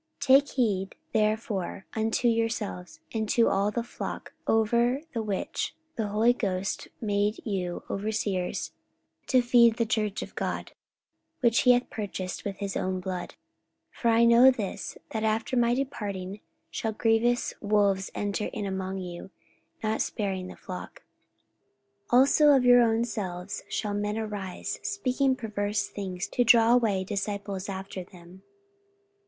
44:020:028 0.21 0.39
Take 0.39 0.49
heed 0.55 0.95
therefore 1.13 1.85
unto 1.93 2.27
yourselves, 2.27 3.01
and 3.13 3.29
to 3.29 3.49
all 3.49 3.69
the 3.69 3.83
flock, 3.83 4.33
over 4.47 5.01
the 5.13 5.21
which 5.21 5.75
the 5.95 6.07
Holy 6.07 6.33
Ghost 6.33 6.85
hath 6.85 6.93
made 7.03 7.39
you 7.45 7.83
overseers, 7.87 8.71
to 9.27 9.43
feed 9.43 9.75
the 9.77 9.85
church 9.85 10.23
of 10.23 10.33
God, 10.33 10.71
which 11.41 11.59
he 11.61 11.73
hath 11.73 11.91
purchased 11.91 12.43
with 12.43 12.55
his 12.57 12.75
own 12.75 12.99
blood. 12.99 13.35
44:020:029 13.93 14.01
For 14.01 14.07
I 14.07 14.25
know 14.25 14.49
this, 14.49 14.97
that 15.11 15.23
after 15.23 15.55
my 15.55 15.75
departing 15.75 16.39
shall 16.71 16.93
grievous 16.93 17.53
wolves 17.61 18.09
enter 18.15 18.45
in 18.51 18.65
among 18.65 18.97
you, 18.97 19.29
not 19.83 20.01
sparing 20.01 20.47
the 20.47 20.55
flock. 20.55 21.03
44:020:030 22.09 22.17
Also 22.19 22.47
of 22.55 22.65
your 22.65 22.81
own 22.81 23.05
selves 23.05 23.61
shall 23.69 23.93
men 23.93 24.17
arise, 24.17 24.79
speaking 24.81 25.35
perverse 25.35 25.87
things, 25.87 26.25
to 26.27 26.43
draw 26.43 26.73
away 26.73 27.03
disciples 27.03 27.69
after 27.69 28.03
them. 28.03 28.41